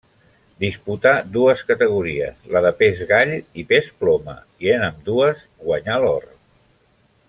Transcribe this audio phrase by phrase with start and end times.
[0.61, 6.31] Disputà dues categories, la de pes gall i pes ploma i en ambdues guanyà l'or.